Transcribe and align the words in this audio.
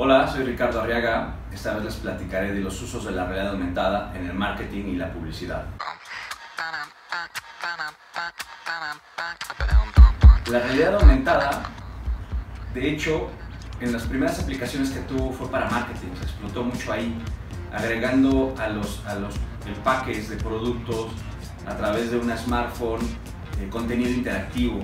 Hola, 0.00 0.28
soy 0.28 0.44
Ricardo 0.44 0.80
Arriaga. 0.80 1.34
Esta 1.52 1.74
vez 1.74 1.86
les 1.86 1.94
platicaré 1.96 2.52
de 2.52 2.60
los 2.60 2.80
usos 2.80 3.04
de 3.04 3.10
la 3.10 3.24
realidad 3.24 3.48
aumentada 3.48 4.12
en 4.16 4.26
el 4.26 4.32
marketing 4.32 4.84
y 4.90 4.94
la 4.94 5.12
publicidad. 5.12 5.64
La 10.46 10.60
realidad 10.60 10.94
aumentada, 10.94 11.62
de 12.72 12.90
hecho, 12.90 13.28
en 13.80 13.92
las 13.92 14.04
primeras 14.04 14.38
aplicaciones 14.38 14.90
que 14.90 15.00
tuvo 15.00 15.32
fue 15.32 15.50
para 15.50 15.68
marketing, 15.68 16.14
se 16.16 16.22
explotó 16.26 16.62
mucho 16.62 16.92
ahí, 16.92 17.20
agregando 17.72 18.54
a 18.56 18.68
los, 18.68 19.04
a 19.04 19.16
los 19.16 19.34
empaques 19.66 20.28
de 20.28 20.36
productos 20.36 21.08
a 21.66 21.76
través 21.76 22.12
de 22.12 22.18
una 22.18 22.36
smartphone, 22.36 23.02
eh, 23.60 23.68
contenido 23.68 24.10
interactivo, 24.10 24.80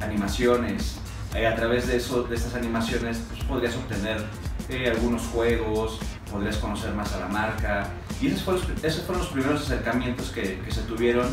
animaciones. 0.00 1.03
Eh, 1.34 1.48
a 1.48 1.56
través 1.56 1.88
de, 1.88 1.96
eso, 1.96 2.22
de 2.22 2.36
estas 2.36 2.54
animaciones 2.54 3.20
pues, 3.28 3.42
podrías 3.44 3.74
obtener 3.74 4.24
eh, 4.68 4.88
algunos 4.88 5.22
juegos, 5.22 5.98
podrías 6.30 6.56
conocer 6.58 6.94
más 6.94 7.12
a 7.12 7.20
la 7.20 7.28
marca. 7.28 7.88
Y 8.20 8.28
esos 8.28 8.42
fueron, 8.42 8.62
esos 8.82 9.02
fueron 9.02 9.24
los 9.24 9.32
primeros 9.32 9.62
acercamientos 9.62 10.30
que, 10.30 10.60
que, 10.60 10.70
se 10.70 10.82
tuvieron 10.82 11.26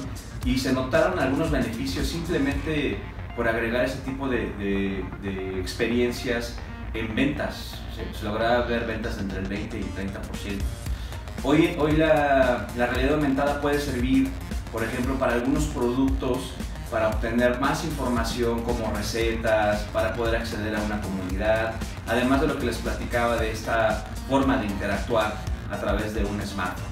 y 0.43 0.57
se 0.57 0.73
notaron 0.73 1.19
algunos 1.19 1.51
beneficios 1.51 2.07
simplemente 2.07 2.97
por 3.35 3.47
agregar 3.47 3.85
ese 3.85 3.99
tipo 3.99 4.27
de, 4.27 4.51
de, 4.57 5.05
de 5.21 5.59
experiencias 5.59 6.55
en 6.95 7.13
ventas. 7.15 7.75
Se, 7.95 8.17
se, 8.19 8.25
lograba 8.25 8.65
ver 8.65 8.85
ventas 8.85 9.19
entre 9.19 9.39
el 9.39 9.47
20 9.47 9.79
y 9.79 9.83
30%. 9.83 9.87
Hoy, 11.43 11.75
hoy 11.77 11.91
la, 11.93 12.67
la 12.75 12.87
realidad 12.87 13.15
aumentada 13.15 13.61
puede 13.61 13.79
servir, 13.79 14.29
por 14.71 14.83
ejemplo, 14.83 15.15
para 15.15 15.33
algunos 15.33 15.65
productos 15.65 16.53
para 16.91 17.07
obtener 17.07 17.59
más 17.59 17.85
información 17.85 18.61
como 18.63 18.91
recetas, 18.93 19.83
para 19.93 20.13
poder 20.13 20.35
acceder 20.35 20.75
a 20.75 20.81
una 20.81 20.99
comunidad, 20.99 21.73
además 22.05 22.41
de 22.41 22.47
lo 22.47 22.59
que 22.59 22.65
les 22.65 22.77
platicaba 22.77 23.37
de 23.37 23.51
esta 23.51 24.05
forma 24.27 24.57
de 24.57 24.65
interactuar 24.65 25.33
a 25.71 25.77
través 25.77 26.13
de 26.13 26.25
un 26.25 26.41
smartphone. 26.41 26.91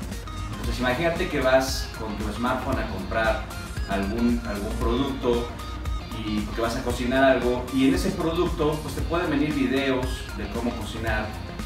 Entonces 0.54 0.80
imagínate 0.80 1.28
que 1.28 1.42
vas 1.42 1.90
con 2.00 2.16
tu 2.18 2.32
smartphone 2.34 2.80
a 2.80 2.88
comprar 2.88 3.44
algún, 3.90 4.42
algún 4.48 4.74
producto 4.80 5.48
y 6.26 6.42
que 6.56 6.62
vas 6.62 6.78
a 6.78 6.84
cocinar 6.84 7.24
algo 7.24 7.66
y 7.74 7.90
en 7.90 7.96
ese 7.96 8.12
producto 8.12 8.80
pues 8.82 8.96
te 8.96 9.02
pueden 9.02 9.30
venir 9.30 9.54
videos 9.54 10.06
de 10.38 10.48
cómo 10.50 10.72
cocinar, 10.72 11.26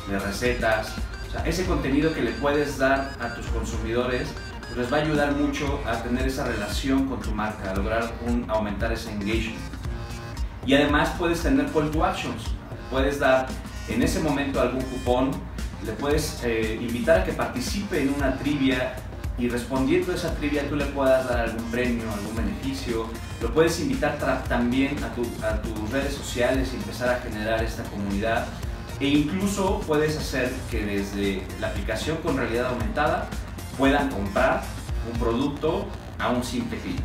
de 0.10 0.18
recetas, 0.20 0.94
o 1.28 1.32
sea, 1.32 1.46
ese 1.46 1.66
contenido 1.66 2.14
que 2.14 2.22
le 2.22 2.32
puedes 2.32 2.78
dar 2.80 3.16
a 3.20 3.34
tus 3.36 3.46
consumidores 3.48 4.30
les 4.76 4.92
va 4.92 4.98
a 4.98 5.02
ayudar 5.02 5.34
mucho 5.34 5.80
a 5.86 6.02
tener 6.02 6.28
esa 6.28 6.46
relación 6.46 7.08
con 7.08 7.20
tu 7.22 7.32
marca, 7.32 7.72
a 7.72 7.76
lograr 7.76 8.12
un, 8.28 8.50
aumentar 8.50 8.92
ese 8.92 9.12
engagement. 9.12 9.60
Y 10.66 10.74
además 10.74 11.12
puedes 11.18 11.42
tener 11.42 11.68
call 11.72 11.92
to 11.92 12.04
actions, 12.04 12.44
puedes 12.90 13.20
dar 13.20 13.48
en 13.90 14.02
ese 14.02 14.20
momento 14.20 14.62
algún 14.62 14.82
cupón, 14.84 15.32
le 15.86 15.92
puedes 15.94 16.42
eh, 16.44 16.80
invitar 16.82 17.20
a 17.20 17.24
que 17.24 17.34
participe 17.34 18.02
en 18.02 18.14
una 18.14 18.38
trivia 18.38 18.96
y 19.38 19.50
respondiendo 19.50 20.12
a 20.12 20.16
esa 20.16 20.34
trivia 20.36 20.68
tú 20.70 20.76
le 20.76 20.86
puedas 20.86 21.28
dar 21.28 21.40
algún 21.42 21.70
premio, 21.72 22.04
algún 22.12 22.36
beneficio, 22.36 23.08
lo 23.42 23.54
puedes 23.54 23.80
invitar 23.80 24.18
también 24.48 24.96
a 25.04 25.62
tus 25.62 25.90
redes 25.92 26.14
sociales 26.14 26.70
y 26.74 26.78
empezar 26.78 27.10
a 27.10 27.20
generar 27.20 27.64
esta 27.64 27.84
comunidad. 27.84 28.46
E 29.00 29.08
incluso 29.08 29.82
puedes 29.82 30.18
hacer 30.18 30.52
que 30.70 30.86
desde 30.86 31.44
la 31.60 31.68
aplicación 31.68 32.18
con 32.18 32.38
realidad 32.38 32.68
aumentada 32.68 33.28
puedan 33.78 34.10
comprar 34.10 34.64
un 35.12 35.20
producto 35.20 35.86
a 36.20 36.30
un 36.30 36.44
simple 36.44 36.78
clic. 36.80 37.00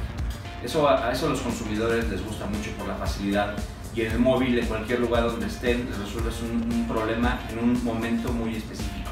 Eso, 0.63 0.89
a 0.89 1.13
eso 1.13 1.29
los 1.29 1.41
consumidores 1.41 2.09
les 2.09 2.25
gusta 2.25 2.47
mucho 2.47 2.71
por 2.73 2.89
la 2.89 2.95
facilidad 2.95 3.55
y 3.95 4.03
en 4.03 4.13
el 4.13 4.19
móvil, 4.19 4.59
en 4.59 4.67
cualquier 4.67 5.01
lugar 5.01 5.25
donde 5.25 5.47
estén, 5.47 5.89
les 5.89 5.99
resuelves 5.99 6.35
un, 6.43 6.73
un 6.73 6.87
problema 6.87 7.41
en 7.51 7.59
un 7.59 7.85
momento 7.85 8.33
muy 8.33 8.57
específico. 8.57 9.11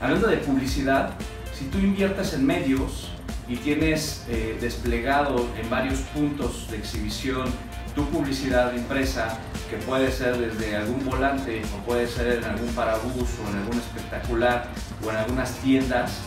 Hablando 0.00 0.28
de 0.28 0.38
publicidad, 0.38 1.10
si 1.52 1.66
tú 1.66 1.78
inviertes 1.78 2.32
en 2.34 2.46
medios 2.46 3.10
y 3.48 3.56
tienes 3.56 4.24
eh, 4.28 4.56
desplegado 4.60 5.46
en 5.60 5.68
varios 5.68 5.98
puntos 6.14 6.70
de 6.70 6.78
exhibición 6.78 7.46
tu 7.94 8.06
publicidad 8.06 8.72
impresa, 8.72 9.38
que 9.68 9.76
puede 9.76 10.10
ser 10.10 10.38
desde 10.38 10.76
algún 10.76 11.04
volante 11.04 11.62
o 11.74 11.84
puede 11.84 12.06
ser 12.06 12.38
en 12.38 12.44
algún 12.44 12.68
parabús 12.68 13.28
o 13.44 13.50
en 13.50 13.58
algún 13.58 13.78
espectacular 13.78 14.68
o 15.04 15.10
en 15.10 15.16
algunas 15.16 15.54
tiendas, 15.56 16.20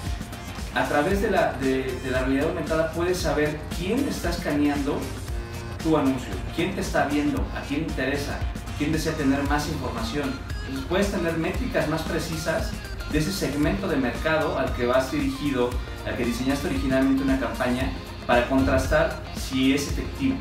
a 0.75 0.85
través 0.87 1.21
de 1.21 1.29
la, 1.29 1.53
de, 1.53 1.83
de 2.03 2.11
la 2.11 2.19
realidad 2.19 2.49
aumentada 2.49 2.91
puedes 2.91 3.17
saber 3.17 3.59
quién 3.77 4.07
está 4.07 4.29
escaneando 4.29 4.99
tu 5.83 5.97
anuncio, 5.97 6.33
quién 6.55 6.73
te 6.73 6.81
está 6.81 7.05
viendo, 7.05 7.41
a 7.55 7.61
quién 7.67 7.81
interesa, 7.81 8.39
quién 8.77 8.91
desea 8.91 9.13
tener 9.13 9.43
más 9.43 9.67
información. 9.67 10.31
Entonces 10.61 10.85
puedes 10.89 11.11
tener 11.11 11.37
métricas 11.37 11.87
más 11.89 12.01
precisas 12.03 12.71
de 13.11 13.19
ese 13.19 13.31
segmento 13.31 13.87
de 13.87 13.97
mercado 13.97 14.57
al 14.57 14.73
que 14.73 14.85
vas 14.85 15.11
dirigido, 15.11 15.69
al 16.07 16.17
que 16.17 16.25
diseñaste 16.25 16.67
originalmente 16.67 17.21
una 17.21 17.39
campaña, 17.39 17.91
para 18.25 18.47
contrastar 18.47 19.21
si 19.35 19.73
es 19.73 19.89
efectivo. 19.89 20.37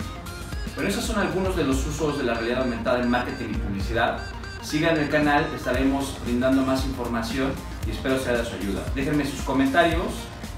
Pero 0.76 0.88
esos 0.88 1.04
son 1.04 1.19
algunos 1.19 1.56
de 1.56 1.64
los 1.64 1.84
usos 1.87 2.16
de 2.19 2.25
la 2.25 2.34
realidad 2.34 2.62
aumentada 2.62 3.03
en 3.03 3.10
marketing 3.10 3.50
y 3.50 3.56
publicidad. 3.59 4.20
Sigan 4.62 4.97
el 4.97 5.09
canal, 5.09 5.47
estaremos 5.56 6.17
brindando 6.25 6.62
más 6.62 6.84
información 6.87 7.53
y 7.87 7.91
espero 7.91 8.19
sea 8.19 8.34
de 8.34 8.45
su 8.45 8.55
ayuda. 8.55 8.84
Déjenme 8.95 9.27
sus 9.27 9.43
comentarios, 9.43 10.06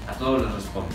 a 0.07 0.13
todos 0.13 0.43
les 0.43 0.53
respondo. 0.53 0.89